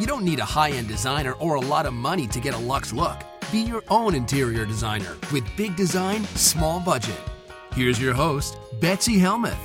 You 0.00 0.06
don't 0.06 0.24
need 0.24 0.38
a 0.38 0.46
high 0.46 0.70
end 0.70 0.88
designer 0.88 1.32
or 1.32 1.56
a 1.56 1.60
lot 1.60 1.84
of 1.84 1.92
money 1.92 2.26
to 2.28 2.40
get 2.40 2.54
a 2.54 2.58
luxe 2.58 2.90
look. 2.90 3.18
Be 3.52 3.60
your 3.60 3.82
own 3.88 4.14
interior 4.14 4.64
designer 4.64 5.14
with 5.30 5.44
big 5.58 5.76
design, 5.76 6.24
small 6.36 6.80
budget. 6.80 7.20
Here's 7.74 8.00
your 8.00 8.14
host, 8.14 8.56
Betsy 8.80 9.18
Helmuth. 9.18 9.58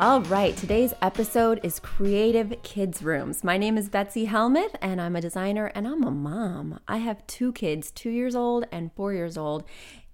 All 0.00 0.22
right, 0.22 0.56
today's 0.56 0.92
episode 1.00 1.60
is 1.62 1.78
Creative 1.78 2.54
Kids 2.64 3.02
Rooms. 3.02 3.44
My 3.44 3.56
name 3.56 3.78
is 3.78 3.88
Betsy 3.88 4.24
Helmuth, 4.24 4.74
and 4.80 5.00
I'm 5.00 5.14
a 5.14 5.20
designer 5.20 5.66
and 5.74 5.86
I'm 5.86 6.02
a 6.02 6.10
mom. 6.10 6.80
I 6.88 6.96
have 6.96 7.24
two 7.28 7.52
kids, 7.52 7.92
two 7.92 8.10
years 8.10 8.34
old 8.34 8.64
and 8.72 8.92
four 8.94 9.12
years 9.12 9.36
old, 9.36 9.62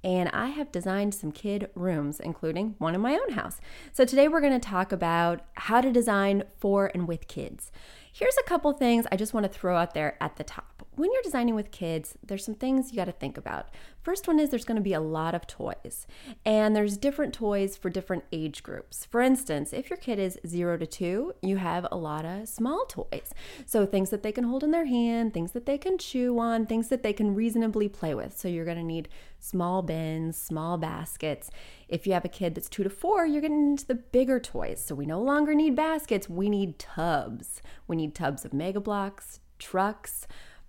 and 0.07 0.29
I 0.29 0.51
have 0.51 0.71
designed 0.71 1.17
some 1.17 1.33
kid 1.33 1.69
rooms, 1.75 2.21
including 2.21 2.77
one 2.79 2.95
in 2.95 3.01
my 3.01 3.15
own 3.15 3.33
house. 3.33 3.61
So 3.93 4.05
today 4.05 4.29
we're 4.29 4.41
going 4.41 4.53
to 4.53 4.61
talk 4.61 4.93
about 4.93 5.41
how 5.55 5.81
to 5.81 5.91
design 5.91 6.45
for 6.59 6.93
and 6.95 7.09
with 7.09 7.27
kids. 7.27 7.73
Here's 8.13 8.37
a 8.39 8.45
couple 8.45 8.73
things 8.73 9.05
I 9.11 9.17
just 9.17 9.35
want 9.35 9.45
to 9.45 9.53
throw 9.53 9.77
out 9.77 9.95
there 9.95 10.17
at 10.21 10.37
the 10.37 10.45
top 10.45 10.86
when 10.97 11.13
you're 11.13 11.23
designing 11.23 11.55
with 11.55 11.71
kids, 11.71 12.17
there's 12.27 12.45
some 12.45 12.55
things 12.55 12.91
you 12.91 12.97
got 12.97 13.05
to 13.05 13.13
think 13.13 13.37
about. 13.37 13.69
First 14.03 14.27
one 14.27 14.41
is 14.41 14.51
there's 14.51 14.65
going 14.65 14.77
to 14.77 14.83
be 14.83 14.95
a 14.95 15.01
lot 15.01 15.35
of 15.35 15.47
toys, 15.47 16.07
and 16.45 16.75
there's 16.75 16.97
different 16.97 17.35
toys 17.35 17.77
for 17.77 17.91
different 17.91 18.25
age 18.33 18.63
groups. 18.63 19.05
For 19.05 19.21
instance, 19.21 19.73
if 19.73 19.91
your 19.91 19.99
kid 19.99 20.19
is 20.19 20.39
zero 20.47 20.79
to 20.79 20.87
two, 20.87 21.35
you 21.43 21.59
have 21.59 21.87
a 21.91 21.97
lot 21.97 22.25
of 22.25 22.49
small 22.49 22.87
toys. 22.87 23.35
So 23.67 23.85
things 23.85 24.11
that 24.11 24.23
they 24.23 24.33
can 24.33 24.45
hold 24.45 24.65
in 24.65 24.71
their 24.71 24.87
hand, 24.87 25.35
things 25.35 25.53
that 25.53 25.67
they 25.67 25.77
can 25.77 25.99
chew 25.99 26.39
on, 26.39 26.65
things 26.67 26.89
that 26.89 27.03
they 27.03 27.13
can 27.13 27.35
reasonably 27.35 27.89
play 27.89 28.15
with. 28.15 28.39
So 28.39 28.49
you're 28.49 28.65
going 28.65 28.79
to 28.79 28.83
need 28.83 29.09
small 29.39 29.83
bins, 29.83 30.37
small 30.37 30.79
baskets. 30.79 31.51
If 31.89 32.07
you 32.07 32.15
have 32.15 32.25
a 32.25 32.29
kid 32.29 32.55
that's 32.55 32.71
two 32.71 32.85
to 32.85 32.91
four, 32.91 33.27
you're 33.27 33.43
getting 33.43 33.73
into 33.73 33.87
the 33.87 33.95
bigger 33.97 34.41
toys. 34.41 34.83
So 34.83 34.95
we 34.95 35.05
no 35.05 35.21
longer 35.21 35.55
need 35.55 35.77
baskets, 35.77 36.29
we 36.29 36.49
need 36.49 36.79
tubs. 36.79 37.61
We 37.87 37.97
need 37.97 38.15
tubs 38.15 38.45
of 38.45 38.55
Mega 38.55 38.81
Bloks, 38.81 39.41
trucks 39.59 40.27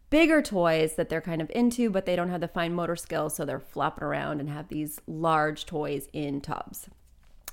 bigger 0.10 0.42
toys 0.42 0.96
that 0.96 1.10
they're 1.10 1.22
kind 1.22 1.42
of 1.42 1.52
into, 1.54 1.90
but 1.90 2.06
they 2.06 2.16
don't 2.16 2.30
have 2.30 2.42
the 2.42 2.48
fine 2.48 2.74
motor 2.74 2.96
skills, 2.96 3.36
so 3.36 3.46
they're 3.46 3.60
flopping 3.60 4.04
around 4.04 4.40
and 4.40 4.50
have 4.50 4.68
these 4.70 5.02
large 5.08 5.66
toys 5.66 6.08
in 6.14 6.42
tubs. 6.42 6.90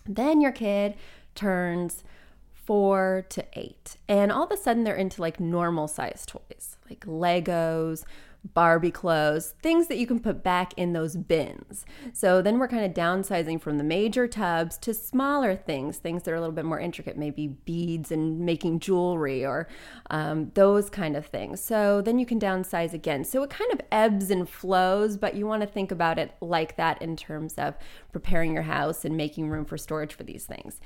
Then 0.07 0.41
your 0.41 0.53
kid 0.53 0.95
turns 1.35 2.05
four 2.53 3.27
to 3.31 3.45
eight, 3.55 3.97
and 4.09 4.33
all 4.33 4.45
of 4.45 4.51
a 4.53 4.57
sudden 4.57 4.85
they're 4.85 4.95
into 4.95 5.21
like 5.21 5.41
normal 5.41 5.89
size 5.89 6.25
toys, 6.27 6.77
like 6.89 7.05
Legos, 7.07 8.05
Barbie 8.53 8.91
clothes, 8.91 9.55
things 9.63 9.89
that 9.89 9.97
you 9.97 10.07
can 10.07 10.21
put 10.21 10.43
back 10.43 10.75
in 10.77 10.93
those 10.93 11.17
bins. 11.17 11.87
So 12.13 12.43
then 12.43 12.59
we're 12.59 12.69
kind 12.69 12.85
of 12.85 12.93
downsizing 12.93 13.61
from 13.61 13.79
the 13.79 13.85
major 13.85 14.29
tubs 14.29 14.77
to 14.79 14.93
smaller 14.93 15.57
things, 15.57 15.97
things 15.97 16.23
that 16.23 16.33
are 16.33 16.37
a 16.37 16.41
little 16.41 16.55
bit 16.55 16.67
more 16.67 16.79
intricate, 16.79 17.17
maybe 17.17 17.49
beads 17.49 18.13
and 18.13 18.41
making 18.41 18.81
jewelry 18.81 19.47
or 19.47 19.67
um, 20.11 20.51
those 20.55 20.91
kind 20.91 21.17
of 21.17 21.27
things. 21.27 21.61
So 21.61 22.03
then 22.03 22.19
you 22.19 22.27
can 22.27 22.39
downsize 22.39 22.93
again. 22.93 23.25
So 23.25 23.43
it 23.43 23.51
kind 23.51 23.73
of 23.73 23.81
ebbs 23.91 24.31
and 24.31 24.49
flows, 24.49 25.17
but 25.17 25.35
you 25.35 25.47
want 25.47 25.63
to 25.63 25.67
think 25.67 25.91
about 25.91 26.19
it 26.19 26.35
like 26.41 26.77
that 26.77 27.01
in 27.01 27.17
terms 27.17 27.55
of 27.55 27.75
preparing 28.13 28.53
your 28.53 28.65
house 28.65 29.05
and 29.05 29.17
making 29.17 29.49
room 29.49 29.65
for 29.65 29.79
storage 29.79 30.13
for 30.13 30.25
these 30.25 30.45
things. 30.45 30.81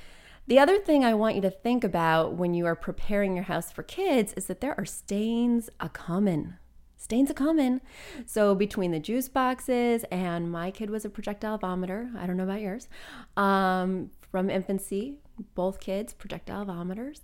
The 0.46 0.58
other 0.58 0.78
thing 0.78 1.04
I 1.04 1.12
want 1.12 1.34
you 1.34 1.42
to 1.42 1.50
think 1.50 1.84
about 1.84 2.34
when 2.34 2.54
you 2.54 2.64
are 2.64 2.76
preparing 2.76 3.34
your 3.34 3.44
house 3.44 3.70
for 3.70 3.82
kids 3.82 4.32
is 4.32 4.46
that 4.46 4.62
there 4.62 4.74
are 4.78 4.86
stains 4.86 5.68
a 5.78 5.90
coming 5.90 6.54
stains 6.98 7.30
are 7.30 7.34
common. 7.34 7.80
So 8.26 8.54
between 8.54 8.90
the 8.90 9.00
juice 9.00 9.28
boxes 9.28 10.04
and 10.10 10.52
my 10.52 10.70
kid 10.70 10.90
was 10.90 11.06
a 11.06 11.10
projectile 11.10 11.58
vomiter. 11.58 12.14
I 12.16 12.26
don't 12.26 12.36
know 12.36 12.44
about 12.44 12.60
yours. 12.60 12.88
Um, 13.36 14.10
from 14.30 14.50
infancy, 14.50 15.14
both 15.54 15.80
kids 15.80 16.12
projectile 16.12 16.66
vomiters. 16.66 17.20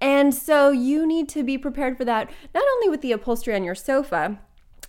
And 0.00 0.34
so 0.34 0.70
you 0.70 1.06
need 1.06 1.28
to 1.30 1.42
be 1.42 1.58
prepared 1.58 1.98
for 1.98 2.04
that, 2.04 2.30
not 2.54 2.64
only 2.76 2.88
with 2.88 3.02
the 3.02 3.12
upholstery 3.12 3.54
on 3.54 3.64
your 3.64 3.74
sofa, 3.74 4.38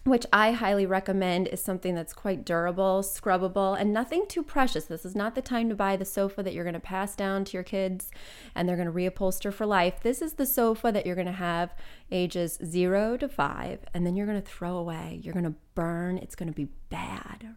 which 0.07 0.25
I 0.31 0.51
highly 0.51 0.85
recommend 0.85 1.47
is 1.47 1.61
something 1.61 1.93
that's 1.93 2.13
quite 2.13 2.45
durable, 2.45 3.03
scrubbable, 3.03 3.79
and 3.79 3.91
nothing 3.91 4.25
too 4.27 4.43
precious. 4.43 4.85
This 4.85 5.05
is 5.05 5.15
not 5.15 5.35
the 5.35 5.41
time 5.41 5.69
to 5.69 5.75
buy 5.75 5.95
the 5.95 6.05
sofa 6.05 6.41
that 6.43 6.53
you're 6.53 6.63
going 6.63 6.73
to 6.73 6.79
pass 6.79 7.15
down 7.15 7.45
to 7.45 7.53
your 7.53 7.63
kids 7.63 8.09
and 8.55 8.67
they're 8.67 8.77
going 8.77 8.87
to 8.87 8.93
reupholster 8.93 9.53
for 9.53 9.65
life. 9.65 10.01
This 10.01 10.21
is 10.21 10.33
the 10.33 10.45
sofa 10.45 10.91
that 10.91 11.05
you're 11.05 11.15
going 11.15 11.27
to 11.27 11.33
have 11.33 11.75
ages 12.11 12.57
zero 12.63 13.17
to 13.17 13.27
five, 13.27 13.79
and 13.93 14.05
then 14.05 14.15
you're 14.15 14.25
going 14.25 14.41
to 14.41 14.49
throw 14.49 14.77
away. 14.77 15.19
You're 15.21 15.33
going 15.33 15.45
to 15.45 15.55
burn. 15.75 16.17
It's 16.17 16.35
going 16.35 16.49
to 16.49 16.55
be 16.55 16.69
bad, 16.89 17.55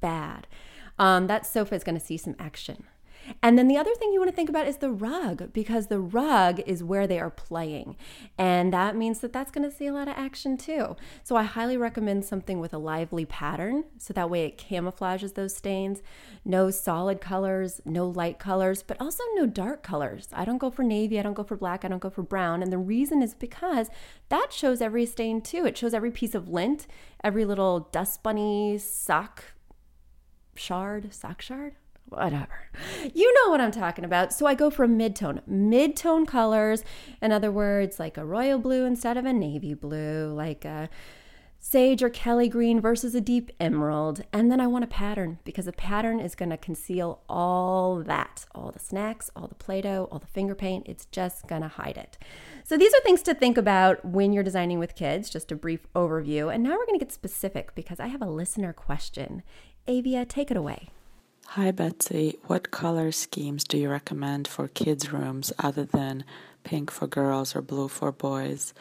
bad. 0.00 0.46
Um, 0.98 1.26
that 1.26 1.46
sofa 1.46 1.74
is 1.74 1.84
going 1.84 1.98
to 1.98 2.04
see 2.04 2.16
some 2.16 2.36
action. 2.38 2.84
And 3.42 3.58
then 3.58 3.68
the 3.68 3.76
other 3.76 3.94
thing 3.94 4.12
you 4.12 4.20
want 4.20 4.30
to 4.30 4.36
think 4.36 4.48
about 4.48 4.66
is 4.66 4.78
the 4.78 4.90
rug 4.90 5.52
because 5.52 5.86
the 5.86 6.00
rug 6.00 6.60
is 6.66 6.82
where 6.82 7.06
they 7.06 7.18
are 7.18 7.30
playing. 7.30 7.96
And 8.38 8.72
that 8.72 8.96
means 8.96 9.20
that 9.20 9.32
that's 9.32 9.50
going 9.50 9.68
to 9.68 9.74
see 9.74 9.86
a 9.86 9.92
lot 9.92 10.08
of 10.08 10.14
action 10.16 10.56
too. 10.56 10.96
So 11.22 11.36
I 11.36 11.44
highly 11.44 11.76
recommend 11.76 12.24
something 12.24 12.60
with 12.60 12.72
a 12.72 12.78
lively 12.78 13.24
pattern 13.24 13.84
so 13.98 14.12
that 14.14 14.30
way 14.30 14.44
it 14.44 14.58
camouflages 14.58 15.34
those 15.34 15.54
stains. 15.54 16.02
No 16.44 16.70
solid 16.70 17.20
colors, 17.20 17.80
no 17.84 18.06
light 18.06 18.38
colors, 18.38 18.82
but 18.82 19.00
also 19.00 19.22
no 19.34 19.46
dark 19.46 19.82
colors. 19.82 20.28
I 20.32 20.44
don't 20.44 20.58
go 20.58 20.70
for 20.70 20.82
navy, 20.82 21.18
I 21.18 21.22
don't 21.22 21.34
go 21.34 21.44
for 21.44 21.56
black, 21.56 21.84
I 21.84 21.88
don't 21.88 21.98
go 21.98 22.10
for 22.10 22.22
brown. 22.22 22.62
And 22.62 22.72
the 22.72 22.78
reason 22.78 23.22
is 23.22 23.34
because 23.34 23.90
that 24.28 24.52
shows 24.52 24.80
every 24.80 25.06
stain 25.06 25.40
too. 25.40 25.66
It 25.66 25.76
shows 25.76 25.94
every 25.94 26.10
piece 26.10 26.34
of 26.34 26.48
lint, 26.48 26.86
every 27.22 27.44
little 27.44 27.88
dust 27.92 28.22
bunny 28.22 28.78
sock 28.78 29.44
shard, 30.54 31.12
sock 31.12 31.40
shard 31.40 31.74
whatever. 32.10 32.68
You 33.14 33.32
know 33.34 33.50
what 33.50 33.60
I'm 33.60 33.70
talking 33.70 34.04
about. 34.04 34.32
So 34.32 34.46
I 34.46 34.54
go 34.54 34.68
for 34.70 34.86
mid-tone. 34.86 35.40
Mid-tone 35.46 36.26
colors, 36.26 36.84
in 37.22 37.32
other 37.32 37.50
words, 37.50 37.98
like 37.98 38.16
a 38.16 38.24
royal 38.24 38.58
blue 38.58 38.84
instead 38.84 39.16
of 39.16 39.24
a 39.24 39.32
navy 39.32 39.74
blue, 39.74 40.32
like 40.34 40.64
a 40.64 40.88
sage 41.62 42.02
or 42.02 42.08
Kelly 42.08 42.48
green 42.48 42.80
versus 42.80 43.14
a 43.14 43.20
deep 43.20 43.50
emerald. 43.60 44.22
And 44.32 44.50
then 44.50 44.60
I 44.60 44.66
want 44.66 44.84
a 44.84 44.86
pattern 44.86 45.40
because 45.44 45.66
a 45.66 45.72
pattern 45.72 46.18
is 46.18 46.34
going 46.34 46.48
to 46.48 46.56
conceal 46.56 47.20
all 47.28 48.02
that, 48.02 48.46
all 48.54 48.70
the 48.70 48.78
snacks, 48.78 49.30
all 49.36 49.46
the 49.46 49.54
Play-Doh, 49.54 50.08
all 50.10 50.18
the 50.18 50.26
finger 50.26 50.54
paint. 50.54 50.86
It's 50.88 51.04
just 51.06 51.46
going 51.48 51.60
to 51.60 51.68
hide 51.68 51.98
it. 51.98 52.16
So 52.64 52.78
these 52.78 52.94
are 52.94 53.00
things 53.00 53.20
to 53.22 53.34
think 53.34 53.58
about 53.58 54.02
when 54.04 54.32
you're 54.32 54.42
designing 54.42 54.78
with 54.78 54.94
kids, 54.94 55.28
just 55.28 55.52
a 55.52 55.56
brief 55.56 55.86
overview. 55.94 56.52
And 56.52 56.62
now 56.62 56.70
we're 56.70 56.86
going 56.86 56.98
to 56.98 57.04
get 57.04 57.12
specific 57.12 57.74
because 57.74 58.00
I 58.00 58.06
have 58.06 58.22
a 58.22 58.30
listener 58.30 58.72
question. 58.72 59.42
Avia, 59.86 60.24
take 60.24 60.50
it 60.50 60.56
away. 60.56 60.88
Hi 61.54 61.72
Betsy, 61.72 62.38
what 62.46 62.70
color 62.70 63.10
schemes 63.10 63.64
do 63.64 63.76
you 63.76 63.90
recommend 63.90 64.46
for 64.46 64.68
kids' 64.68 65.12
rooms 65.12 65.52
other 65.58 65.84
than 65.84 66.22
pink 66.62 66.92
for 66.92 67.08
girls 67.08 67.56
or 67.56 67.60
blue 67.60 67.88
for 67.88 68.12
boys? 68.12 68.72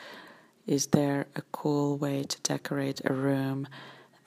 Is 0.68 0.85
there 0.85 1.25
a 1.35 1.41
cool 1.52 1.97
way 1.97 2.22
to 2.22 2.41
decorate 2.41 3.02
a 3.03 3.12
room 3.12 3.68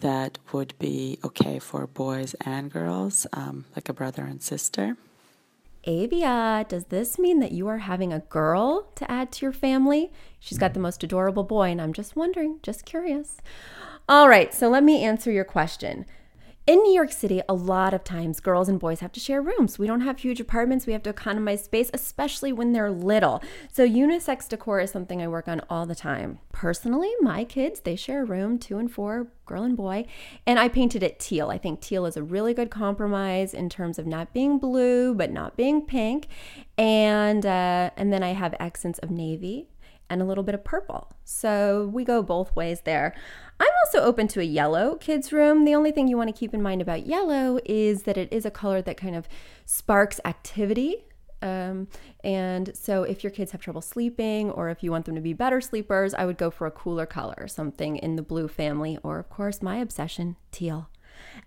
that 0.01 0.39
would 0.51 0.75
be 0.81 1.21
okay 1.23 1.61
for 1.61 1.87
boys 1.87 2.35
and 2.45 2.73
girls, 2.73 3.29
um, 3.33 3.65
like 3.77 3.89
a 3.89 3.93
brother 3.93 4.25
and 4.25 4.43
sister? 4.43 4.97
Avia, 5.87 6.67
does 6.69 6.87
this 6.87 7.21
mean 7.21 7.39
that 7.39 7.53
you 7.53 7.69
are 7.69 7.79
having 7.79 8.13
a 8.13 8.19
girl 8.19 8.91
to 8.97 9.09
add 9.09 9.31
to 9.31 9.47
your 9.47 9.53
family? 9.53 10.13
She's 10.41 10.59
got 10.59 10.75
the 10.75 10.81
most 10.81 11.05
adorable 11.05 11.45
boy, 11.45 11.71
and 11.71 11.81
I'm 11.81 11.93
just 11.93 12.17
wondering, 12.17 12.59
just 12.65 12.87
curious. 12.87 13.37
All 14.09 14.29
right, 14.29 14.53
so 14.53 14.69
let 14.69 14.83
me 14.83 15.05
answer 15.05 15.31
your 15.31 15.45
question. 15.45 16.07
In 16.65 16.79
New 16.79 16.93
York 16.93 17.11
City, 17.11 17.43
a 17.49 17.55
lot 17.55 17.93
of 17.93 18.05
times 18.05 18.39
girls 18.39 18.69
and 18.69 18.79
boys 18.79 19.01
have 19.01 19.11
to 19.13 19.21
share 19.21 19.43
rooms. 19.43 19.81
We 19.81 19.89
don't 19.89 20.03
have 20.03 20.21
huge 20.21 20.39
apartments. 20.39 20.87
We 20.87 20.93
have 20.93 21.03
to 21.03 21.11
economize 21.11 21.65
space, 21.65 21.91
especially 21.93 22.53
when 22.53 22.73
they're 22.73 22.89
little. 22.89 23.43
So, 23.73 23.85
unisex 23.85 24.49
decor 24.49 24.79
is 24.79 24.93
something 24.93 25.21
I 25.21 25.27
work 25.27 25.49
on 25.49 25.61
all 25.69 25.87
the 25.87 25.97
time. 25.97 26.39
Personally, 26.53 27.11
my 27.21 27.43
kids, 27.43 27.81
they 27.81 27.97
share 27.97 28.23
a 28.23 28.27
room, 28.27 28.61
two 28.61 28.79
and 28.79 28.89
four, 28.89 29.33
girl 29.45 29.65
and 29.65 29.77
boy, 29.77 30.07
and 30.47 30.61
I 30.61 30.69
painted 30.69 31.03
it 31.03 31.19
teal. 31.19 31.51
I 31.51 31.59
think 31.59 31.81
teal 31.81 32.07
is 32.07 32.17
a 32.17 32.23
really 32.23 32.55
good 32.55 32.71
compromise 32.71 33.55
in 33.55 33.69
terms 33.69 33.99
of 33.99 34.07
not 34.07 34.33
being 34.33 34.59
blue, 34.59 35.15
but 35.15 35.33
not 35.33 35.57
being 35.57 35.83
pink. 35.85 36.29
And, 36.79 37.45
uh, 37.45 37.91
and 37.97 38.13
then 38.13 38.23
I 38.23 38.35
have 38.35 38.55
accents 38.61 39.01
of 39.01 39.11
navy 39.11 39.67
and 40.13 40.21
a 40.21 40.25
little 40.27 40.45
bit 40.45 40.55
of 40.55 40.63
purple. 40.63 41.11
So 41.25 41.91
we 41.93 42.05
go 42.05 42.23
both 42.23 42.55
ways 42.55 42.83
there. 42.83 43.15
I'm 43.59 43.71
also 43.85 44.07
open 44.07 44.29
to 44.29 44.41
a 44.41 44.45
yellow 44.45 44.97
kids 44.97 45.33
room. 45.33 45.65
The 45.65 45.75
only 45.75 45.91
thing 45.91 46.07
you 46.07 46.19
want 46.19 46.29
to 46.29 46.39
keep 46.39 46.53
in 46.53 46.63
mind 46.63 46.83
about 46.83 47.07
yellow 47.07 47.59
is 47.65 48.03
that 48.03 48.19
it 48.19 48.31
is 48.31 48.45
a 48.45 48.51
color 48.51 48.83
that 48.83 48.99
kind 48.99 49.17
of 49.17 49.27
sparks 49.65 50.21
activity. 50.25 51.07
Um, 51.41 51.89
and 52.23 52.77
so 52.77 53.03
if 53.03 53.25
your 53.25 53.31
kids 53.31 53.53
have 53.53 53.61
trouble 53.61 53.81
sleeping 53.81 54.51
or 54.51 54.69
if 54.69 54.83
you 54.83 54.93
want 54.93 55.07
them 55.07 55.15
to 55.15 55.21
be 55.21 55.33
better 55.33 55.61
sleepers, 55.61 56.13
I 56.15 56.27
would 56.27 56.39
go 56.39 56.51
for 56.51 56.67
a 56.67 56.71
cooler 56.71 57.07
color, 57.07 57.49
something 57.49 57.97
in 57.97 58.17
the 58.17 58.23
blue 58.23 58.49
family, 58.49 58.99
or 59.03 59.19
of 59.19 59.31
course, 59.31 59.63
my 59.63 59.79
obsession, 59.79 60.37
teal. 60.53 60.89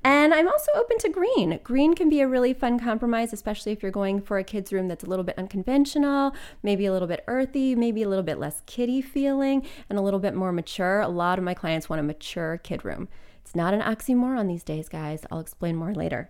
And 0.04 0.34
I'm 0.34 0.48
also 0.48 0.72
open 0.76 0.98
to 1.00 1.10
green. 1.10 1.60
Green 1.64 1.96
can 1.96 2.10
be 2.10 2.22
a 2.22 2.28
really 2.28 2.54
fun 2.54 2.80
compromise, 2.80 3.34
especially 3.34 3.72
if 3.72 3.82
you're 3.82 3.92
going 3.92 4.22
for 4.22 4.38
a 4.38 4.44
kid's 4.44 4.72
room 4.72 4.88
that's 4.88 5.04
a 5.04 5.08
little 5.08 5.26
bit 5.26 5.38
unconventional, 5.38 6.36
maybe 6.62 6.86
a 6.86 6.92
little 6.92 7.08
bit 7.08 7.24
earthy, 7.28 7.74
maybe 7.76 8.04
a 8.04 8.10
little 8.10 8.24
bit 8.24 8.38
less 8.38 8.62
kiddie 8.66 9.02
feeling, 9.02 9.66
and 9.90 9.98
a 9.98 10.02
little 10.02 10.20
bit 10.20 10.36
more 10.36 10.52
mature. 10.52 11.02
A 11.02 11.08
lot 11.08 11.40
of 11.40 11.44
my 11.44 11.54
clients 11.54 11.90
want 11.90 12.00
a 12.00 12.04
mature 12.04 12.58
kid 12.58 12.86
room. 12.86 13.08
It's 13.42 13.56
not 13.56 13.74
an 13.74 13.82
oxymoron 13.82 14.48
these 14.48 14.64
days, 14.64 14.90
guys. 14.90 15.26
I'll 15.32 15.40
explain 15.40 15.76
more 15.76 15.94
later. 15.94 16.30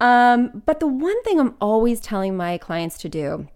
Um, 0.00 0.62
but 0.66 0.80
the 0.80 0.86
one 0.86 1.22
thing 1.22 1.40
I'm 1.40 1.54
always 1.60 2.00
telling 2.00 2.36
my 2.36 2.58
clients 2.58 2.98
to 2.98 3.08
do 3.08 3.48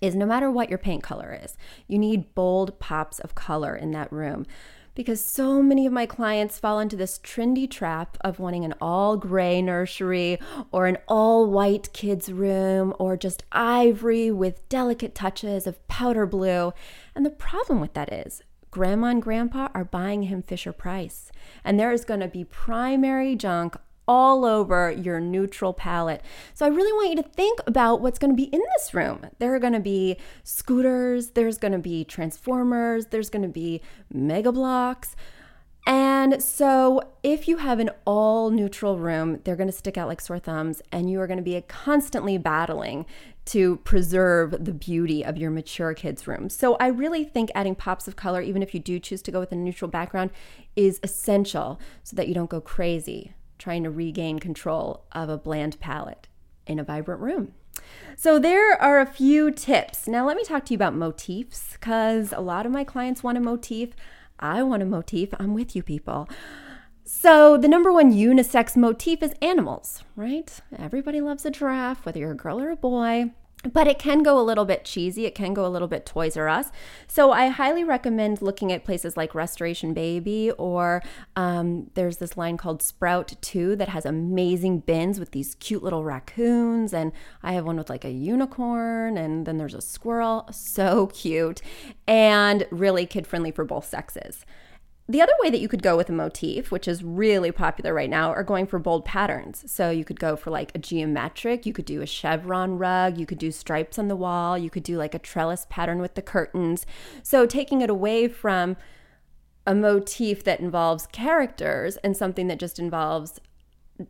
is 0.00 0.14
no 0.14 0.26
matter 0.26 0.50
what 0.50 0.68
your 0.68 0.78
paint 0.78 1.02
color 1.02 1.38
is, 1.42 1.56
you 1.86 1.98
need 1.98 2.34
bold 2.34 2.78
pops 2.78 3.18
of 3.18 3.34
color 3.34 3.74
in 3.74 3.90
that 3.92 4.12
room 4.12 4.46
because 4.94 5.22
so 5.22 5.62
many 5.62 5.86
of 5.86 5.92
my 5.92 6.06
clients 6.06 6.58
fall 6.58 6.78
into 6.78 6.96
this 6.96 7.18
trendy 7.18 7.70
trap 7.70 8.18
of 8.20 8.38
wanting 8.38 8.64
an 8.64 8.74
all 8.80 9.16
gray 9.16 9.62
nursery 9.62 10.38
or 10.70 10.86
an 10.86 10.98
all 11.08 11.46
white 11.46 11.92
kids' 11.92 12.32
room 12.32 12.94
or 12.98 13.16
just 13.16 13.44
ivory 13.52 14.30
with 14.30 14.68
delicate 14.68 15.14
touches 15.14 15.66
of 15.66 15.86
powder 15.88 16.26
blue. 16.26 16.72
And 17.14 17.24
the 17.24 17.30
problem 17.30 17.80
with 17.80 17.94
that 17.94 18.12
is, 18.12 18.42
grandma 18.70 19.08
and 19.08 19.22
grandpa 19.22 19.68
are 19.74 19.84
buying 19.84 20.24
him 20.24 20.42
Fisher 20.42 20.72
Price, 20.72 21.30
and 21.64 21.78
there 21.78 21.92
is 21.92 22.04
going 22.04 22.20
to 22.20 22.28
be 22.28 22.44
primary 22.44 23.36
junk 23.36 23.76
all 24.12 24.44
over 24.44 24.92
your 24.92 25.18
neutral 25.20 25.72
palette. 25.72 26.22
So 26.52 26.66
I 26.66 26.68
really 26.68 26.92
want 26.92 27.16
you 27.16 27.22
to 27.22 27.28
think 27.30 27.60
about 27.66 28.02
what's 28.02 28.18
going 28.18 28.30
to 28.30 28.36
be 28.36 28.50
in 28.54 28.60
this 28.76 28.92
room. 28.92 29.24
There 29.38 29.54
are 29.54 29.58
going 29.58 29.72
to 29.72 29.80
be 29.80 30.18
scooters, 30.44 31.30
there's 31.30 31.56
going 31.56 31.72
to 31.72 31.78
be 31.78 32.04
transformers, 32.04 33.06
there's 33.06 33.30
going 33.30 33.40
to 33.40 33.48
be 33.48 33.80
Mega 34.12 34.52
Bloks. 34.52 35.16
And 35.86 36.42
so, 36.42 37.00
if 37.22 37.48
you 37.48 37.56
have 37.56 37.80
an 37.80 37.90
all 38.04 38.50
neutral 38.50 38.98
room, 38.98 39.40
they're 39.44 39.56
going 39.56 39.70
to 39.70 39.76
stick 39.76 39.96
out 39.96 40.08
like 40.08 40.20
sore 40.20 40.38
thumbs, 40.38 40.82
and 40.92 41.10
you 41.10 41.18
are 41.18 41.26
going 41.26 41.38
to 41.38 41.42
be 41.42 41.60
constantly 41.62 42.36
battling 42.36 43.06
to 43.46 43.76
preserve 43.78 44.64
the 44.64 44.72
beauty 44.72 45.24
of 45.24 45.36
your 45.36 45.50
mature 45.50 45.92
kids' 45.94 46.28
room. 46.28 46.50
So, 46.50 46.76
I 46.76 46.88
really 46.88 47.24
think 47.24 47.50
adding 47.54 47.74
pops 47.74 48.06
of 48.06 48.14
color, 48.14 48.42
even 48.42 48.62
if 48.62 48.74
you 48.74 48.78
do 48.78 49.00
choose 49.00 49.22
to 49.22 49.32
go 49.32 49.40
with 49.40 49.50
a 49.52 49.56
neutral 49.56 49.90
background, 49.90 50.30
is 50.76 51.00
essential 51.02 51.80
so 52.04 52.14
that 52.14 52.28
you 52.28 52.34
don't 52.34 52.50
go 52.50 52.60
crazy 52.60 53.32
trying 53.62 53.84
to 53.84 53.90
regain 53.90 54.40
control 54.40 55.04
of 55.12 55.28
a 55.28 55.38
bland 55.38 55.78
palette 55.78 56.26
in 56.66 56.80
a 56.80 56.84
vibrant 56.84 57.20
room. 57.20 57.54
So, 58.16 58.38
there 58.38 58.80
are 58.80 59.00
a 59.00 59.06
few 59.06 59.50
tips. 59.50 60.08
Now, 60.08 60.26
let 60.26 60.36
me 60.36 60.44
talk 60.44 60.66
to 60.66 60.72
you 60.72 60.76
about 60.76 60.94
motifs 60.94 61.72
because 61.72 62.32
a 62.32 62.40
lot 62.40 62.66
of 62.66 62.72
my 62.72 62.82
clients 62.84 63.22
want 63.22 63.38
a 63.38 63.40
motif. 63.40 63.90
I 64.38 64.62
want 64.62 64.82
a 64.82 64.86
motif. 64.86 65.30
I'm 65.38 65.54
with 65.54 65.76
you, 65.76 65.82
people. 65.82 66.28
So, 67.04 67.56
the 67.56 67.68
number 67.68 67.92
one 67.92 68.12
unisex 68.12 68.76
motif 68.76 69.22
is 69.22 69.34
animals, 69.40 70.02
right? 70.16 70.60
Everybody 70.76 71.20
loves 71.20 71.46
a 71.46 71.50
giraffe, 71.50 72.04
whether 72.04 72.18
you're 72.18 72.32
a 72.32 72.36
girl 72.36 72.60
or 72.60 72.70
a 72.70 72.76
boy 72.76 73.30
but 73.70 73.86
it 73.86 73.98
can 73.98 74.22
go 74.22 74.38
a 74.38 74.42
little 74.42 74.64
bit 74.64 74.84
cheesy. 74.84 75.24
It 75.24 75.34
can 75.34 75.54
go 75.54 75.64
a 75.64 75.68
little 75.68 75.88
bit 75.88 76.04
Toys 76.04 76.36
R 76.36 76.48
Us. 76.48 76.70
So 77.06 77.30
I 77.30 77.48
highly 77.48 77.84
recommend 77.84 78.42
looking 78.42 78.72
at 78.72 78.84
places 78.84 79.16
like 79.16 79.34
Restoration 79.34 79.94
Baby, 79.94 80.50
or 80.52 81.02
um, 81.36 81.90
there's 81.94 82.16
this 82.16 82.36
line 82.36 82.56
called 82.56 82.82
Sprout 82.82 83.34
2 83.40 83.76
that 83.76 83.90
has 83.90 84.04
amazing 84.04 84.80
bins 84.80 85.20
with 85.20 85.30
these 85.30 85.54
cute 85.56 85.82
little 85.82 86.04
raccoons. 86.04 86.92
And 86.92 87.12
I 87.42 87.52
have 87.52 87.64
one 87.64 87.76
with 87.76 87.90
like 87.90 88.04
a 88.04 88.10
unicorn, 88.10 89.16
and 89.16 89.46
then 89.46 89.58
there's 89.58 89.74
a 89.74 89.80
squirrel. 89.80 90.48
So 90.50 91.06
cute 91.08 91.62
and 92.06 92.66
really 92.70 93.06
kid 93.06 93.26
friendly 93.26 93.50
for 93.50 93.64
both 93.64 93.86
sexes. 93.86 94.44
The 95.12 95.20
other 95.20 95.34
way 95.42 95.50
that 95.50 95.60
you 95.60 95.68
could 95.68 95.82
go 95.82 95.94
with 95.94 96.08
a 96.08 96.12
motif, 96.14 96.70
which 96.70 96.88
is 96.88 97.04
really 97.04 97.52
popular 97.52 97.92
right 97.92 98.08
now, 98.08 98.30
are 98.32 98.42
going 98.42 98.66
for 98.66 98.78
bold 98.78 99.04
patterns. 99.04 99.62
So 99.70 99.90
you 99.90 100.06
could 100.06 100.18
go 100.18 100.36
for 100.36 100.50
like 100.50 100.72
a 100.74 100.78
geometric, 100.78 101.66
you 101.66 101.74
could 101.74 101.84
do 101.84 102.00
a 102.00 102.06
chevron 102.06 102.78
rug, 102.78 103.18
you 103.18 103.26
could 103.26 103.36
do 103.36 103.52
stripes 103.52 103.98
on 103.98 104.08
the 104.08 104.16
wall, 104.16 104.56
you 104.56 104.70
could 104.70 104.82
do 104.82 104.96
like 104.96 105.14
a 105.14 105.18
trellis 105.18 105.66
pattern 105.68 106.00
with 106.00 106.14
the 106.14 106.22
curtains. 106.22 106.86
So 107.22 107.44
taking 107.44 107.82
it 107.82 107.90
away 107.90 108.26
from 108.26 108.78
a 109.66 109.74
motif 109.74 110.44
that 110.44 110.60
involves 110.60 111.06
characters 111.08 111.98
and 111.98 112.16
something 112.16 112.46
that 112.46 112.58
just 112.58 112.78
involves 112.78 113.38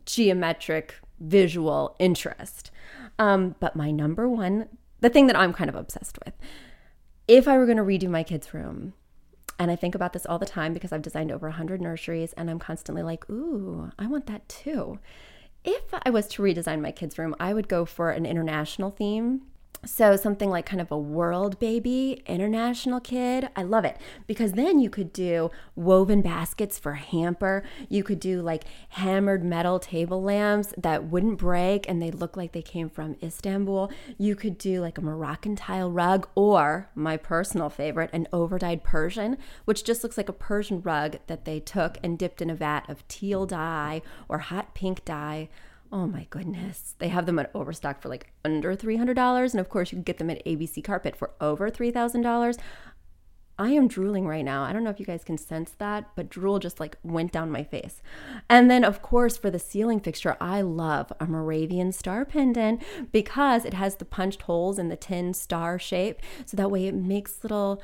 geometric 0.05 1.01
visual 1.19 1.97
interest. 1.99 2.71
Um, 3.19 3.55
but 3.59 3.75
my 3.75 3.91
number 3.91 4.29
one, 4.29 4.69
the 5.01 5.09
thing 5.09 5.27
that 5.27 5.35
I'm 5.35 5.51
kind 5.51 5.69
of 5.69 5.75
obsessed 5.75 6.17
with, 6.23 6.35
if 7.27 7.45
I 7.45 7.57
were 7.57 7.65
going 7.65 7.75
to 7.75 7.83
redo 7.83 8.09
my 8.09 8.23
kids' 8.23 8.53
room, 8.53 8.93
and 9.59 9.69
I 9.71 9.75
think 9.75 9.95
about 9.95 10.13
this 10.13 10.25
all 10.25 10.39
the 10.39 10.45
time 10.45 10.73
because 10.73 10.91
I've 10.91 11.01
designed 11.01 11.31
over 11.31 11.47
100 11.47 11.81
nurseries 11.81 12.33
and 12.33 12.49
I'm 12.49 12.59
constantly 12.59 13.03
like, 13.03 13.29
ooh, 13.29 13.91
I 13.97 14.07
want 14.07 14.25
that 14.27 14.47
too. 14.49 14.99
If 15.63 15.83
I 16.03 16.09
was 16.09 16.27
to 16.29 16.41
redesign 16.41 16.81
my 16.81 16.91
kids' 16.91 17.17
room, 17.17 17.35
I 17.39 17.53
would 17.53 17.69
go 17.69 17.85
for 17.85 18.11
an 18.11 18.25
international 18.25 18.89
theme 18.89 19.43
so, 19.85 20.15
something 20.15 20.49
like 20.49 20.65
kind 20.65 20.79
of 20.79 20.91
a 20.91 20.97
world 20.97 21.59
baby, 21.59 22.23
international 22.25 23.01
kid. 23.01 23.49
I 23.55 23.63
love 23.63 23.83
it 23.83 23.97
because 24.27 24.53
then 24.53 24.79
you 24.79 24.89
could 24.89 25.11
do 25.11 25.51
woven 25.75 26.21
baskets 26.21 26.79
for 26.79 26.93
hamper. 26.93 27.63
You 27.89 28.03
could 28.03 28.19
do 28.19 28.41
like 28.41 28.63
hammered 28.89 29.43
metal 29.43 29.79
table 29.79 30.21
lamps 30.21 30.73
that 30.77 31.05
wouldn't 31.05 31.37
break 31.37 31.89
and 31.89 32.01
they 32.01 32.11
look 32.11 32.37
like 32.37 32.53
they 32.53 32.61
came 32.61 32.89
from 32.89 33.17
Istanbul. 33.21 33.91
You 34.17 34.35
could 34.35 34.57
do 34.57 34.79
like 34.79 34.97
a 34.97 35.01
Moroccan 35.01 35.57
tile 35.57 35.91
rug 35.91 36.29
or 36.33 36.89
my 36.95 37.17
personal 37.17 37.69
favorite, 37.69 38.09
an 38.13 38.27
overdyed 38.31 38.83
Persian, 38.83 39.37
which 39.65 39.83
just 39.83 40.01
looks 40.01 40.17
like 40.17 40.29
a 40.29 40.33
Persian 40.33 40.81
rug 40.81 41.17
that 41.27 41.43
they 41.43 41.59
took 41.59 41.97
and 42.01 42.17
dipped 42.17 42.41
in 42.41 42.49
a 42.49 42.55
vat 42.55 42.89
of 42.89 43.05
teal 43.09 43.45
dye 43.45 44.01
or 44.29 44.37
hot 44.37 44.73
pink 44.73 45.03
dye 45.03 45.49
Oh 45.93 46.07
my 46.07 46.25
goodness. 46.31 46.95
They 46.97 47.09
have 47.09 47.27
them 47.27 47.37
at 47.37 47.51
Overstock 47.53 48.01
for 48.01 48.09
like 48.09 48.33
under 48.43 48.75
$300. 48.75 49.51
And 49.51 49.59
of 49.59 49.69
course, 49.69 49.91
you 49.91 49.97
can 49.97 50.03
get 50.03 50.17
them 50.17 50.31
at 50.31 50.43
ABC 50.43 50.83
Carpet 50.83 51.15
for 51.15 51.35
over 51.39 51.69
$3,000. 51.69 52.57
I 53.59 53.69
am 53.69 53.87
drooling 53.87 54.27
right 54.27 54.43
now. 54.43 54.63
I 54.63 54.73
don't 54.73 54.83
know 54.83 54.89
if 54.89 54.99
you 54.99 55.05
guys 55.05 55.23
can 55.23 55.37
sense 55.37 55.75
that, 55.77 56.09
but 56.15 56.31
drool 56.31 56.57
just 56.57 56.79
like 56.79 56.97
went 57.03 57.31
down 57.31 57.51
my 57.51 57.63
face. 57.63 58.01
And 58.49 58.71
then, 58.71 58.83
of 58.83 59.03
course, 59.03 59.37
for 59.37 59.51
the 59.51 59.59
ceiling 59.59 59.99
fixture, 59.99 60.35
I 60.41 60.61
love 60.61 61.13
a 61.19 61.27
Moravian 61.27 61.91
star 61.91 62.25
pendant 62.25 62.81
because 63.11 63.63
it 63.63 63.75
has 63.75 63.97
the 63.97 64.05
punched 64.05 64.41
holes 64.41 64.79
in 64.79 64.89
the 64.89 64.95
tin 64.95 65.35
star 65.35 65.77
shape. 65.77 66.21
So 66.47 66.57
that 66.57 66.71
way 66.71 66.87
it 66.87 66.95
makes 66.95 67.43
little 67.43 67.79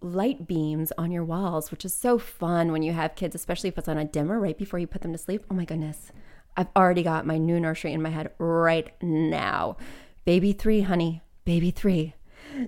light 0.00 0.46
beams 0.46 0.90
on 0.96 1.10
your 1.10 1.24
walls, 1.24 1.70
which 1.70 1.84
is 1.84 1.94
so 1.94 2.16
fun 2.18 2.72
when 2.72 2.82
you 2.82 2.92
have 2.94 3.14
kids, 3.14 3.34
especially 3.34 3.68
if 3.68 3.76
it's 3.76 3.88
on 3.88 3.98
a 3.98 4.06
dimmer 4.06 4.40
right 4.40 4.56
before 4.56 4.78
you 4.78 4.86
put 4.86 5.02
them 5.02 5.12
to 5.12 5.18
sleep. 5.18 5.44
Oh 5.50 5.54
my 5.54 5.66
goodness. 5.66 6.10
I've 6.56 6.68
already 6.74 7.02
got 7.02 7.26
my 7.26 7.38
new 7.38 7.60
nursery 7.60 7.92
in 7.92 8.02
my 8.02 8.10
head 8.10 8.30
right 8.38 8.90
now. 9.02 9.76
Baby 10.24 10.52
three, 10.52 10.82
honey, 10.82 11.22
baby 11.44 11.70
three. 11.70 12.14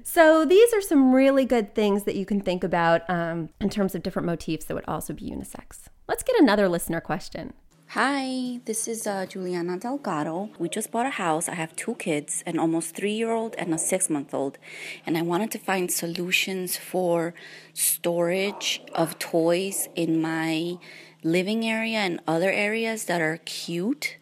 So 0.02 0.44
these 0.44 0.72
are 0.74 0.82
some 0.82 1.12
really 1.12 1.44
good 1.44 1.74
things 1.74 2.04
that 2.04 2.14
you 2.14 2.26
can 2.26 2.40
think 2.40 2.62
about 2.62 3.08
um, 3.08 3.48
in 3.60 3.70
terms 3.70 3.94
of 3.94 4.02
different 4.02 4.26
motifs 4.26 4.66
that 4.66 4.74
would 4.74 4.84
also 4.88 5.12
be 5.12 5.30
unisex. 5.30 5.88
Let's 6.06 6.22
get 6.22 6.38
another 6.38 6.68
listener 6.68 7.00
question. 7.00 7.54
Hi, 7.92 8.60
this 8.66 8.86
is 8.86 9.06
uh, 9.06 9.24
Juliana 9.24 9.78
Delgado. 9.78 10.50
We 10.58 10.68
just 10.68 10.90
bought 10.90 11.06
a 11.06 11.10
house. 11.10 11.48
I 11.48 11.54
have 11.54 11.74
two 11.74 11.94
kids, 11.94 12.42
an 12.44 12.58
almost 12.58 12.94
three 12.94 13.14
year 13.14 13.30
old 13.30 13.54
and 13.56 13.72
a 13.72 13.78
six 13.78 14.10
month 14.10 14.34
old. 14.34 14.58
And 15.06 15.16
I 15.16 15.22
wanted 15.22 15.50
to 15.52 15.58
find 15.58 15.90
solutions 15.90 16.76
for 16.76 17.32
storage 17.72 18.82
of 18.94 19.18
toys 19.18 19.88
in 19.94 20.20
my 20.20 20.76
living 21.22 21.64
area 21.64 21.98
and 21.98 22.20
other 22.26 22.50
areas 22.50 23.04
that 23.04 23.20
are 23.20 23.38
cute 23.44 24.16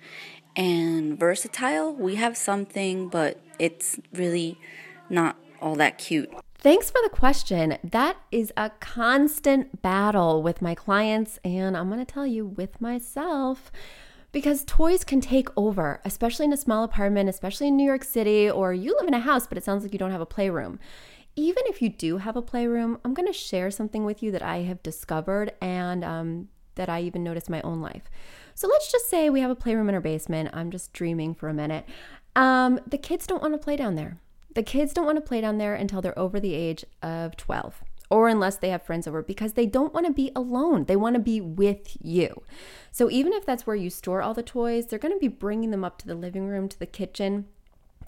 and 0.57 1.19
versatile. 1.19 1.95
We 1.95 2.15
have 2.17 2.37
something, 2.37 3.09
but 3.09 3.41
it's 3.59 3.99
really 4.13 4.59
not 5.11 5.37
all 5.61 5.75
that 5.77 5.99
cute. 5.99 6.31
Thanks 6.59 6.91
for 6.91 7.01
the 7.03 7.11
question. 7.11 7.79
That 7.85 8.17
is 8.33 8.53
a 8.57 8.71
constant 8.81 9.83
battle 9.83 10.43
with 10.43 10.63
my 10.63 10.75
clients, 10.75 11.39
and 11.45 11.77
I'm 11.77 11.89
going 11.89 12.05
to 12.05 12.13
tell 12.13 12.27
you 12.27 12.47
with 12.47 12.81
myself 12.81 13.71
because 14.33 14.65
toys 14.65 15.05
can 15.05 15.21
take 15.21 15.49
over, 15.57 16.01
especially 16.05 16.47
in 16.47 16.53
a 16.53 16.57
small 16.57 16.83
apartment, 16.83 17.29
especially 17.29 17.69
in 17.69 17.77
New 17.77 17.87
York 17.87 18.05
City, 18.05 18.51
or 18.51 18.75
you 18.75 18.97
live 18.99 19.07
in 19.07 19.15
a 19.15 19.21
house, 19.21 19.47
but 19.47 19.57
it 19.57 19.65
sounds 19.65 19.83
like 19.83 19.93
you 19.93 19.99
don't 19.99 20.11
have 20.11 20.21
a 20.21 20.27
playroom. 20.27 20.79
Even 21.37 21.63
if 21.67 21.81
you 21.81 21.89
do 21.89 22.19
have 22.19 22.37
a 22.37 22.43
playroom, 22.43 22.99
I'm 23.05 23.15
going 23.15 23.29
to 23.29 23.33
share 23.33 23.71
something 23.71 24.05
with 24.05 24.23
you 24.23 24.31
that 24.33 24.43
I 24.43 24.59
have 24.63 24.83
discovered 24.83 25.53
and 25.61 26.03
um, 26.03 26.49
that 26.77 26.89
I 26.89 27.01
even 27.03 27.25
noticed 27.25 27.51
my 27.51 27.61
own 27.63 27.81
life. 27.81 28.11
So 28.55 28.69
let's 28.69 28.91
just 28.91 29.11
say 29.11 29.29
we 29.29 29.41
have 29.41 29.51
a 29.51 29.57
playroom 29.57 29.89
in 29.89 29.95
our 29.95 30.01
basement. 30.01 30.51
I'm 30.53 30.71
just 30.71 30.93
dreaming 30.93 31.35
for 31.35 31.49
a 31.49 31.55
minute. 31.55 31.85
Um, 32.35 32.81
the 32.87 32.99
kids 32.99 33.27
don't 33.27 33.43
want 33.43 33.55
to 33.55 33.59
play 33.59 33.77
down 33.77 33.97
there. 33.97 34.19
The 34.55 34.63
kids 34.63 34.95
don't 34.95 35.05
want 35.05 35.19
to 35.19 35.23
play 35.23 35.41
down 35.41 35.59
there 35.59 35.75
until 35.75 36.01
they're 36.01 36.19
over 36.19 36.41
the 36.41 36.55
age 36.55 36.85
of 37.03 37.37
12 37.37 37.83
or 38.09 38.29
unless 38.29 38.57
they 38.57 38.71
have 38.71 38.83
friends 38.83 39.07
over 39.07 39.23
because 39.23 39.55
they 39.55 39.67
don't 39.67 39.93
want 39.93 40.07
to 40.07 40.13
be 40.13 40.31
alone. 40.37 40.85
They 40.85 40.97
want 40.97 41.15
to 41.15 41.21
be 41.21 41.41
with 41.41 41.97
you. 42.01 42.43
So 42.93 43.11
even 43.11 43.33
if 43.33 43.45
that's 43.45 43.67
where 43.67 43.77
you 43.77 43.91
store 43.91 44.23
all 44.23 44.33
the 44.33 44.43
toys, 44.43 44.87
they're 44.87 44.99
going 44.99 45.15
to 45.15 45.21
be 45.21 45.29
bringing 45.29 45.71
them 45.71 45.85
up 45.85 45.99
to 45.99 46.07
the 46.07 46.15
living 46.15 46.47
room, 46.47 46.69
to 46.69 46.79
the 46.79 46.87
kitchen 46.87 47.47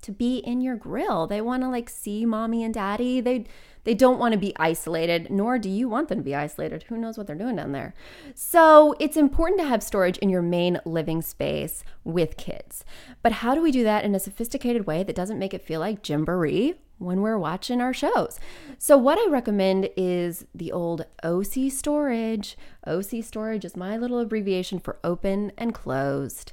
to 0.02 0.12
be 0.12 0.38
in 0.38 0.61
your 0.61 0.76
grill. 0.76 1.26
They 1.26 1.40
want 1.40 1.62
to 1.62 1.69
like 1.69 1.88
see 1.88 2.25
mommy 2.25 2.62
and 2.62 2.75
daddy. 2.75 3.21
They 3.21 3.47
they 3.85 3.95
don't 3.95 4.19
want 4.19 4.33
to 4.33 4.38
be 4.38 4.52
isolated, 4.57 5.31
nor 5.31 5.59
do 5.59 5.71
you 5.71 5.88
want 5.88 6.09
them 6.09 6.19
to 6.19 6.25
be 6.25 6.35
isolated. 6.35 6.83
Who 6.85 6.99
knows 6.99 7.17
what 7.17 7.26
they're 7.26 7.35
doing 7.35 7.57
down 7.57 7.73
there? 7.73 7.95
So, 8.35 8.95
it's 9.00 9.17
important 9.17 9.61
to 9.61 9.67
have 9.67 9.83
storage 9.83 10.19
in 10.19 10.28
your 10.28 10.43
main 10.43 10.78
living 10.85 11.23
space 11.23 11.85
with 12.05 12.37
kids. 12.37 12.85
But 13.23 13.33
how 13.33 13.55
do 13.55 13.62
we 13.62 13.73
do 13.73 13.85
that 13.85 14.05
in 14.05 14.14
a 14.14 14.21
sophisticated 14.21 14.87
way 14.87 15.05
that 15.05 15.17
doesn't 15.17 15.38
make 15.38 15.55
it 15.55 15.62
feel 15.62 15.81
like 15.81 16.02
Gymboree 16.02 16.75
when 16.99 17.21
we're 17.21 17.38
watching 17.38 17.81
our 17.81 17.95
shows. 17.95 18.38
So, 18.76 18.97
what 18.97 19.19
I 19.19 19.31
recommend 19.31 19.88
is 19.97 20.45
the 20.55 20.73
old 20.73 21.07
OC 21.23 21.71
storage. 21.71 22.57
OC 22.87 23.23
storage 23.23 23.64
is 23.64 23.76
my 23.76 23.97
little 23.97 24.19
abbreviation 24.19 24.78
for 24.78 24.99
open 25.02 25.52
and 25.57 25.73
closed. 25.73 26.52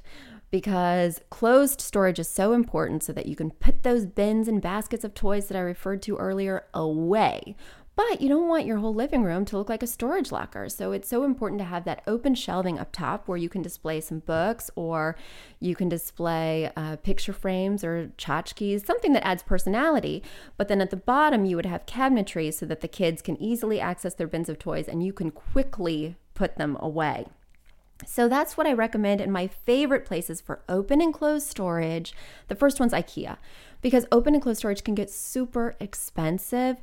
Because 0.50 1.20
closed 1.30 1.80
storage 1.80 2.18
is 2.18 2.28
so 2.28 2.52
important 2.52 3.02
so 3.02 3.12
that 3.12 3.26
you 3.26 3.36
can 3.36 3.50
put 3.50 3.82
those 3.82 4.06
bins 4.06 4.48
and 4.48 4.62
baskets 4.62 5.04
of 5.04 5.14
toys 5.14 5.48
that 5.48 5.56
I 5.56 5.60
referred 5.60 6.02
to 6.02 6.16
earlier 6.16 6.64
away. 6.72 7.56
But 7.96 8.20
you 8.20 8.28
don't 8.28 8.48
want 8.48 8.66
your 8.66 8.76
whole 8.76 8.94
living 8.94 9.22
room 9.22 9.46
to 9.46 9.56
look 9.56 9.70
like 9.70 9.82
a 9.82 9.86
storage 9.86 10.30
locker. 10.30 10.68
So 10.68 10.92
it's 10.92 11.08
so 11.08 11.24
important 11.24 11.58
to 11.60 11.64
have 11.64 11.84
that 11.84 12.02
open 12.06 12.34
shelving 12.34 12.78
up 12.78 12.92
top 12.92 13.26
where 13.26 13.38
you 13.38 13.48
can 13.48 13.62
display 13.62 14.02
some 14.02 14.18
books 14.18 14.70
or 14.76 15.16
you 15.60 15.74
can 15.74 15.88
display 15.88 16.70
uh, 16.76 16.96
picture 16.96 17.32
frames 17.32 17.82
or 17.82 18.12
tchotchkes, 18.18 18.84
something 18.84 19.14
that 19.14 19.26
adds 19.26 19.42
personality. 19.42 20.22
But 20.58 20.68
then 20.68 20.82
at 20.82 20.90
the 20.90 20.96
bottom, 20.96 21.46
you 21.46 21.56
would 21.56 21.64
have 21.64 21.86
cabinetry 21.86 22.52
so 22.52 22.66
that 22.66 22.82
the 22.82 22.88
kids 22.88 23.22
can 23.22 23.40
easily 23.40 23.80
access 23.80 24.12
their 24.12 24.28
bins 24.28 24.50
of 24.50 24.58
toys 24.58 24.88
and 24.88 25.02
you 25.02 25.14
can 25.14 25.30
quickly 25.30 26.16
put 26.34 26.56
them 26.56 26.76
away. 26.78 27.24
So 28.04 28.28
that's 28.28 28.56
what 28.56 28.66
I 28.66 28.72
recommend 28.72 29.20
in 29.20 29.30
my 29.32 29.46
favorite 29.46 30.04
places 30.04 30.40
for 30.40 30.60
open 30.68 31.00
and 31.00 31.14
closed 31.14 31.46
storage. 31.46 32.12
The 32.48 32.54
first 32.54 32.78
one's 32.78 32.92
IKEA 32.92 33.38
because 33.80 34.06
open 34.12 34.34
and 34.34 34.42
closed 34.42 34.58
storage 34.58 34.84
can 34.84 34.94
get 34.94 35.10
super 35.10 35.74
expensive. 35.80 36.76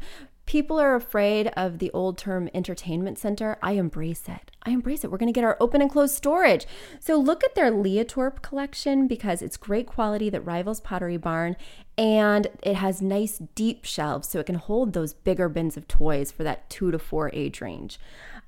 People 0.46 0.78
are 0.78 0.96
afraid 0.96 1.48
of 1.56 1.80
the 1.80 1.90
old 1.92 2.18
term 2.18 2.50
entertainment 2.54 3.18
center. 3.18 3.58
I 3.62 3.74
embrace 3.74 4.24
it. 4.28 4.52
I 4.64 4.72
embrace 4.72 5.04
it. 5.04 5.12
We're 5.12 5.18
going 5.18 5.32
to 5.32 5.38
get 5.38 5.46
our 5.46 5.56
open 5.60 5.82
and 5.82 5.90
closed 5.90 6.16
storage. 6.16 6.66
So 7.00 7.16
look 7.16 7.44
at 7.44 7.56
their 7.56 7.72
Liatorp 7.72 8.42
collection 8.42 9.08
because 9.08 9.42
it's 9.42 9.56
great 9.56 9.88
quality 9.88 10.30
that 10.32 10.42
rivals 10.42 10.82
Pottery 10.82 11.18
Barn 11.18 11.56
and 11.98 12.48
it 12.62 12.76
has 12.76 13.02
nice 13.02 13.40
deep 13.56 13.86
shelves 13.86 14.28
so 14.28 14.40
it 14.40 14.48
can 14.48 14.56
hold 14.56 14.94
those 14.94 15.14
bigger 15.14 15.48
bins 15.48 15.78
of 15.78 15.88
toys 15.88 16.32
for 16.32 16.44
that 16.44 16.70
2 16.70 16.92
to 16.92 17.00
4 17.00 17.30
age 17.34 17.62
range. 17.62 18.00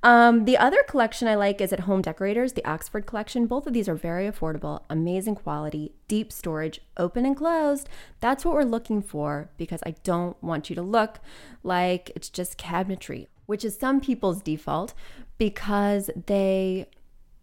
Um, 0.05 0.45
the 0.45 0.55
other 0.55 0.83
collection 0.83 1.27
I 1.27 1.33
like 1.33 1.59
is 1.59 1.74
at 1.74 1.79
Home 1.81 2.03
Decorators, 2.03 2.53
the 2.53 2.63
Oxford 2.63 3.07
collection. 3.07 3.47
Both 3.47 3.65
of 3.65 3.74
these 3.74 3.89
are 3.89 3.95
very 3.95 4.29
affordable, 4.29 4.83
amazing 4.88 5.33
quality, 5.33 5.93
deep 6.07 6.31
storage, 6.31 6.79
open 6.95 7.25
and 7.25 7.35
closed. 7.35 7.89
That's 8.19 8.45
what 8.45 8.53
we're 8.53 8.65
looking 8.65 9.01
for 9.01 9.50
because 9.57 9.81
I 9.83 9.95
don't 10.03 10.41
want 10.43 10.69
you 10.69 10.75
to 10.75 10.83
look 10.83 11.21
like 11.63 12.12
it's 12.15 12.29
just 12.29 12.59
cabinetry, 12.59 13.25
which 13.47 13.65
is 13.65 13.79
some 13.79 14.00
people's 14.00 14.43
default 14.43 14.93
because 15.39 16.12
they 16.27 16.88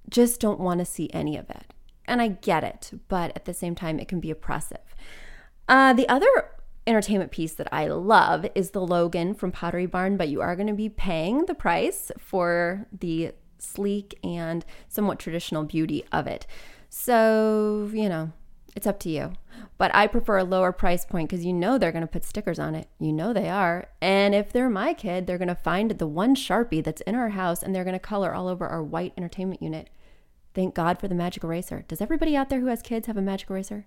just 0.08 0.38
don't 0.38 0.60
want 0.60 0.78
to 0.78 0.84
see 0.84 1.10
any 1.12 1.36
of 1.36 1.50
it. 1.50 1.74
And 2.04 2.22
I 2.22 2.28
get 2.28 2.62
it, 2.62 2.92
but 3.08 3.32
at 3.34 3.44
the 3.44 3.54
same 3.54 3.74
time, 3.74 3.98
it 3.98 4.06
can 4.06 4.20
be 4.20 4.30
oppressive. 4.30 4.94
Uh, 5.68 5.94
the 5.94 6.08
other 6.08 6.51
entertainment 6.86 7.30
piece 7.30 7.54
that 7.54 7.72
I 7.72 7.86
love 7.86 8.46
is 8.54 8.70
the 8.70 8.84
Logan 8.84 9.34
from 9.34 9.52
Pottery 9.52 9.86
Barn, 9.86 10.16
but 10.16 10.28
you 10.28 10.40
are 10.40 10.56
going 10.56 10.68
to 10.68 10.72
be 10.72 10.88
paying 10.88 11.46
the 11.46 11.54
price 11.54 12.10
for 12.18 12.86
the 12.92 13.32
sleek 13.58 14.18
and 14.24 14.64
somewhat 14.88 15.18
traditional 15.18 15.64
beauty 15.64 16.04
of 16.10 16.26
it. 16.26 16.46
So, 16.88 17.88
you 17.92 18.08
know, 18.08 18.32
it's 18.74 18.86
up 18.86 18.98
to 19.00 19.10
you. 19.10 19.32
But 19.78 19.94
I 19.94 20.06
prefer 20.06 20.38
a 20.38 20.44
lower 20.44 20.72
price 20.72 21.04
point 21.04 21.28
because 21.28 21.44
you 21.44 21.52
know 21.52 21.78
they're 21.78 21.92
going 21.92 22.02
to 22.02 22.08
put 22.08 22.24
stickers 22.24 22.58
on 22.58 22.74
it. 22.74 22.88
You 22.98 23.12
know 23.12 23.32
they 23.32 23.48
are. 23.48 23.88
And 24.00 24.34
if 24.34 24.52
they're 24.52 24.70
my 24.70 24.94
kid, 24.94 25.26
they're 25.26 25.38
going 25.38 25.48
to 25.48 25.54
find 25.54 25.90
the 25.92 26.06
one 26.06 26.34
Sharpie 26.34 26.82
that's 26.82 27.02
in 27.02 27.14
our 27.14 27.30
house 27.30 27.62
and 27.62 27.74
they're 27.74 27.84
going 27.84 27.92
to 27.94 28.00
color 28.00 28.34
all 28.34 28.48
over 28.48 28.66
our 28.66 28.82
white 28.82 29.12
entertainment 29.16 29.62
unit. 29.62 29.90
Thank 30.54 30.74
God 30.74 30.98
for 30.98 31.08
the 31.08 31.14
magic 31.14 31.44
eraser. 31.44 31.84
Does 31.88 32.00
everybody 32.00 32.36
out 32.36 32.48
there 32.48 32.60
who 32.60 32.66
has 32.66 32.82
kids 32.82 33.06
have 33.06 33.16
a 33.16 33.22
magic 33.22 33.50
eraser? 33.50 33.86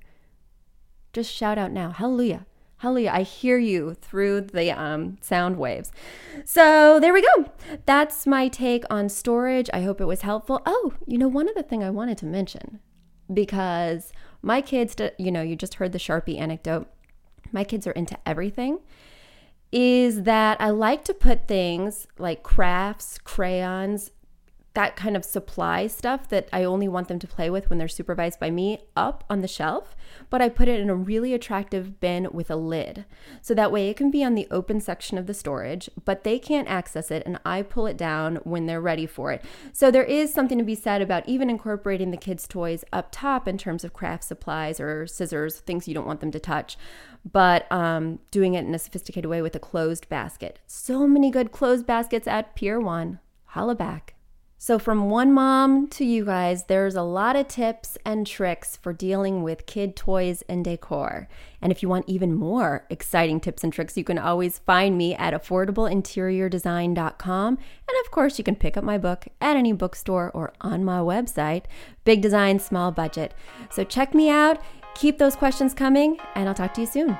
Just 1.14 1.32
shout 1.32 1.58
out 1.58 1.72
now. 1.72 1.92
Hallelujah. 1.92 2.46
Hallelujah. 2.78 3.12
I 3.14 3.22
hear 3.24 3.58
you 3.58 3.94
through 3.94 4.42
the 4.42 4.72
um, 4.72 5.18
sound 5.22 5.58
waves. 5.58 5.92
So 6.44 7.00
there 7.00 7.14
we 7.14 7.22
go. 7.22 7.52
That's 7.86 8.28
my 8.28 8.48
take 8.48 8.84
on 8.90 9.08
storage. 9.10 9.70
I 9.74 9.82
hope 9.82 10.02
it 10.02 10.06
was 10.06 10.22
helpful. 10.22 10.62
Oh, 10.66 10.94
you 11.08 11.18
know, 11.18 11.28
one 11.28 11.48
other 11.48 11.64
thing 11.64 11.84
I 11.84 11.90
wanted 11.90 12.18
to 12.20 12.26
mention 12.26 12.80
because 13.34 14.12
my 14.42 14.62
kids, 14.62 14.96
you 15.18 15.32
know, 15.32 15.42
you 15.42 15.56
just 15.56 15.76
heard 15.76 15.94
the 15.94 16.00
Sharpie 16.00 16.40
anecdote. 16.40 16.88
My 17.52 17.64
kids 17.64 17.88
are 17.88 17.92
into 17.92 18.18
everything. 18.28 18.80
Is 19.72 20.24
that 20.24 20.60
I 20.62 20.70
like 20.70 21.04
to 21.06 21.14
put 21.14 21.48
things 21.48 22.08
like 22.18 22.44
crafts, 22.44 23.18
crayons, 23.18 24.12
that 24.76 24.96
kind 24.96 25.18
of 25.18 25.26
supply 25.26 25.88
stuff 25.88 26.30
that 26.30 26.48
I 26.54 26.64
only 26.64 26.88
want 26.88 27.08
them 27.08 27.18
to 27.20 27.28
play 27.28 27.50
with 27.50 27.70
when 27.70 27.80
they're 27.80 27.88
supervised 27.88 28.40
by 28.40 28.52
me 28.52 28.82
up 28.96 29.24
on 29.30 29.42
the 29.42 29.48
shelf, 29.48 29.96
but 30.30 30.42
I 30.42 30.50
put 30.50 30.68
it 30.68 30.80
in 30.80 30.90
a 30.90 30.96
really 30.96 31.34
attractive 31.34 32.00
bin 32.00 32.28
with 32.32 32.52
a 32.52 32.56
lid. 32.56 33.06
So 33.42 33.54
that 33.56 33.72
way 33.72 33.90
it 33.90 33.98
can 33.98 34.12
be 34.12 34.24
on 34.24 34.36
the 34.36 34.48
open 34.52 34.82
section 34.82 35.18
of 35.18 35.28
the 35.28 35.34
storage, 35.34 35.90
but 36.04 36.24
they 36.24 36.38
can't 36.38 36.68
access 36.68 37.10
it 37.10 37.24
and 37.26 37.40
I 37.46 37.62
pull 37.62 37.88
it 37.88 37.98
down 37.98 38.38
when 38.44 38.66
they're 38.66 38.82
ready 38.82 39.06
for 39.06 39.32
it. 39.32 39.44
So 39.72 39.90
there 39.90 40.04
is 40.04 40.34
something 40.34 40.58
to 40.58 40.64
be 40.64 40.76
said 40.76 41.02
about 41.02 41.28
even 41.28 41.50
incorporating 41.50 42.12
the 42.12 42.18
kids' 42.18 42.48
toys 42.48 42.84
up 42.92 43.10
top 43.12 43.48
in 43.48 43.58
terms 43.58 43.84
of 43.84 43.94
craft 43.94 44.26
supplies 44.26 44.80
or 44.80 45.08
scissors, 45.08 45.60
things 45.62 45.88
you 45.88 45.94
don't 45.94 46.08
want 46.08 46.20
them 46.20 46.32
to 46.32 46.40
touch 46.40 46.78
but 47.32 47.70
um, 47.72 48.20
doing 48.30 48.54
it 48.54 48.66
in 48.66 48.76
a 48.76 48.78
sophisticated 48.78 49.28
way 49.28 49.42
with 49.42 49.56
a 49.56 49.60
closed 49.60 50.08
basket. 50.10 50.60
So 50.68 51.08
many 51.08 51.32
good 51.32 51.52
closed 51.52 51.88
baskets 51.88 52.28
at 52.28 52.56
Pier 52.56 52.80
1. 52.80 53.20
Holla 53.46 53.74
back. 53.74 54.15
So, 54.58 54.80
from 54.80 55.10
one 55.10 55.34
mom 55.34 55.90
to 55.90 56.06
you 56.06 56.24
guys, 56.26 56.64
there's 56.64 56.96
a 56.96 57.04
lot 57.04 57.36
of 57.36 57.50
tips 57.50 57.98
and 58.06 58.26
tricks 58.26 58.78
for 58.78 58.94
dealing 58.94 59.44
with 59.44 59.66
kid 59.66 59.98
toys 59.98 60.44
and 60.48 60.64
decor. 60.64 61.28
And 61.62 61.74
if 61.74 61.84
you 61.84 61.90
want 61.90 62.08
even 62.08 62.34
more 62.34 62.86
exciting 62.90 63.42
tips 63.42 63.64
and 63.64 63.74
tricks, 63.74 63.98
you 63.98 64.06
can 64.06 64.18
always 64.18 64.60
find 64.60 64.98
me 64.98 65.14
at 65.14 65.34
affordableinteriordesign.com. 65.34 67.48
And 67.48 68.06
of 68.06 68.12
course, 68.12 68.38
you 68.38 68.46
can 68.46 68.56
pick 68.56 68.78
up 68.78 68.84
my 68.84 68.98
book 68.98 69.28
at 69.42 69.58
any 69.58 69.74
bookstore 69.74 70.32
or 70.34 70.54
on 70.62 70.86
my 70.86 71.00
website, 71.00 71.64
Big 72.06 72.22
Design, 72.22 72.60
Small 72.60 72.92
Budget. 72.92 73.34
So, 73.70 73.84
check 73.84 74.16
me 74.16 74.30
out, 74.30 74.62
keep 74.96 75.18
those 75.18 75.36
questions 75.36 75.74
coming, 75.74 76.18
and 76.34 76.48
I'll 76.48 76.56
talk 76.56 76.74
to 76.76 76.82
you 76.82 76.88
soon. 76.88 77.18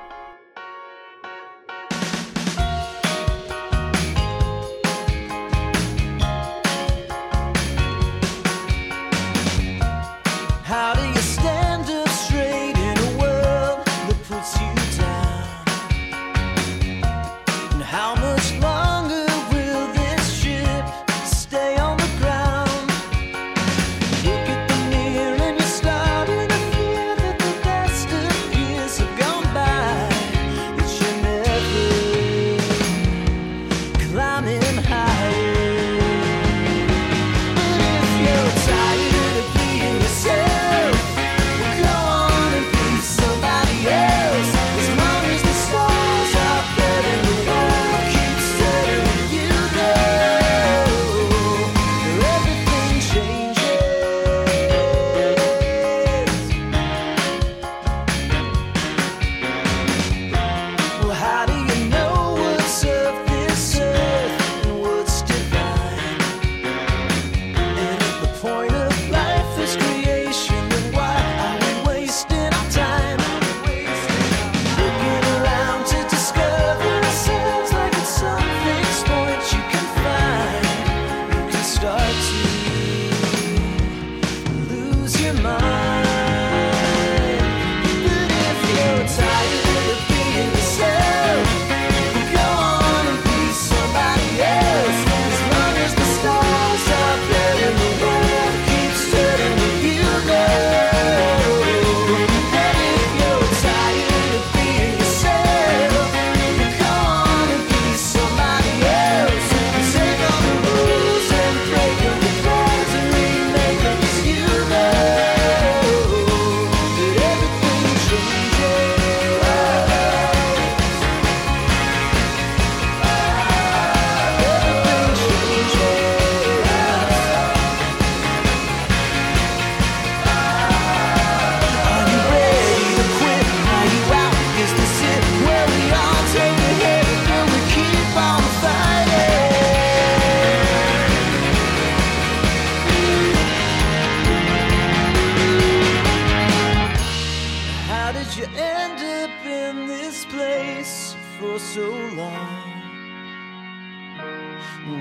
How 147.88 148.12
did 148.12 148.36
you 148.36 148.46
end 148.58 149.00
up 149.22 149.46
in 149.46 149.86
this 149.86 150.26
place 150.26 151.16
for 151.38 151.60
so 151.60 151.88
long? 152.16 152.72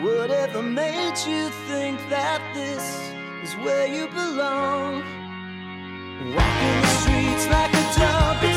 Whatever 0.03 0.62
made 0.62 1.17
you 1.26 1.49
think 1.67 1.99
that 2.11 2.43
this 2.53 3.11
is 3.43 3.57
where 3.64 3.87
you 3.87 4.07
belong? 4.09 5.03
Walking 6.37 6.81
the 6.83 6.87
streets 7.00 7.47
like 7.49 7.73
a 7.73 7.99
dog. 7.99 8.53